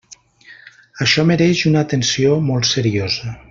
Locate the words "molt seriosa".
2.51-3.37